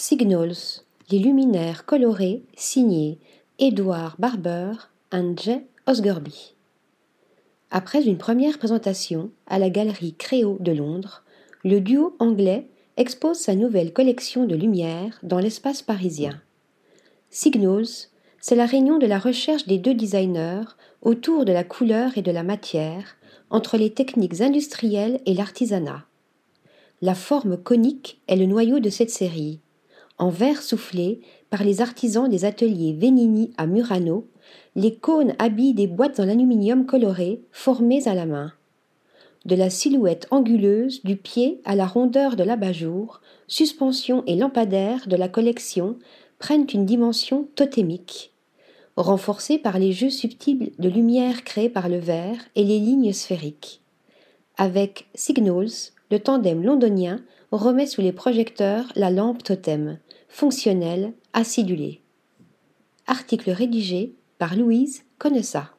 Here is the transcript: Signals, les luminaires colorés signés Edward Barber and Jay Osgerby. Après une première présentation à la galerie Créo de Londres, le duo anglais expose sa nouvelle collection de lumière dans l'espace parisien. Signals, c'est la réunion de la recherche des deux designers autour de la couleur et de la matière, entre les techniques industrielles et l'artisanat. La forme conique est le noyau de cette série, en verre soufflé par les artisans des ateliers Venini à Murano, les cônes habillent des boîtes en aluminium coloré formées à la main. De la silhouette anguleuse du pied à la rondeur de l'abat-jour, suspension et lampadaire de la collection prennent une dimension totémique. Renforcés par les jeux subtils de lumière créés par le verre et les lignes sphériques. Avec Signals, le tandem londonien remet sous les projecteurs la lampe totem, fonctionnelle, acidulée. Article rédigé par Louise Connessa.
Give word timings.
Signals, 0.00 0.84
les 1.10 1.18
luminaires 1.18 1.84
colorés 1.84 2.44
signés 2.56 3.18
Edward 3.58 4.14
Barber 4.20 4.74
and 5.10 5.34
Jay 5.36 5.66
Osgerby. 5.88 6.54
Après 7.72 8.04
une 8.04 8.16
première 8.16 8.58
présentation 8.58 9.32
à 9.48 9.58
la 9.58 9.70
galerie 9.70 10.14
Créo 10.16 10.56
de 10.60 10.70
Londres, 10.70 11.24
le 11.64 11.80
duo 11.80 12.14
anglais 12.20 12.68
expose 12.96 13.38
sa 13.38 13.56
nouvelle 13.56 13.92
collection 13.92 14.46
de 14.46 14.54
lumière 14.54 15.18
dans 15.24 15.40
l'espace 15.40 15.82
parisien. 15.82 16.40
Signals, 17.30 18.06
c'est 18.40 18.54
la 18.54 18.66
réunion 18.66 18.98
de 18.98 19.06
la 19.06 19.18
recherche 19.18 19.66
des 19.66 19.78
deux 19.78 19.94
designers 19.94 20.76
autour 21.02 21.44
de 21.44 21.52
la 21.52 21.64
couleur 21.64 22.16
et 22.16 22.22
de 22.22 22.30
la 22.30 22.44
matière, 22.44 23.16
entre 23.50 23.76
les 23.76 23.90
techniques 23.90 24.42
industrielles 24.42 25.20
et 25.26 25.34
l'artisanat. 25.34 26.04
La 27.02 27.16
forme 27.16 27.56
conique 27.56 28.20
est 28.28 28.36
le 28.36 28.46
noyau 28.46 28.78
de 28.78 28.90
cette 28.90 29.10
série, 29.10 29.58
en 30.18 30.30
verre 30.30 30.62
soufflé 30.62 31.20
par 31.50 31.64
les 31.64 31.80
artisans 31.80 32.28
des 32.28 32.44
ateliers 32.44 32.92
Venini 32.92 33.52
à 33.56 33.66
Murano, 33.66 34.26
les 34.76 34.94
cônes 34.94 35.34
habillent 35.38 35.74
des 35.74 35.86
boîtes 35.86 36.20
en 36.20 36.28
aluminium 36.28 36.86
coloré 36.86 37.42
formées 37.52 38.06
à 38.06 38.14
la 38.14 38.26
main. 38.26 38.52
De 39.44 39.54
la 39.54 39.70
silhouette 39.70 40.26
anguleuse 40.30 41.02
du 41.04 41.16
pied 41.16 41.60
à 41.64 41.74
la 41.74 41.86
rondeur 41.86 42.36
de 42.36 42.42
l'abat-jour, 42.42 43.20
suspension 43.46 44.22
et 44.26 44.36
lampadaire 44.36 45.08
de 45.08 45.16
la 45.16 45.28
collection 45.28 45.96
prennent 46.38 46.66
une 46.72 46.84
dimension 46.84 47.48
totémique. 47.54 48.32
Renforcés 48.96 49.58
par 49.58 49.78
les 49.78 49.92
jeux 49.92 50.10
subtils 50.10 50.72
de 50.78 50.88
lumière 50.88 51.44
créés 51.44 51.68
par 51.68 51.88
le 51.88 51.98
verre 51.98 52.40
et 52.56 52.64
les 52.64 52.78
lignes 52.78 53.12
sphériques. 53.12 53.80
Avec 54.56 55.06
Signals, 55.14 55.92
le 56.10 56.18
tandem 56.18 56.62
londonien 56.62 57.22
remet 57.52 57.86
sous 57.86 58.00
les 58.00 58.12
projecteurs 58.12 58.86
la 58.96 59.10
lampe 59.10 59.42
totem, 59.42 59.98
fonctionnelle, 60.28 61.14
acidulée. 61.32 62.02
Article 63.06 63.50
rédigé 63.50 64.14
par 64.38 64.54
Louise 64.56 65.04
Connessa. 65.18 65.77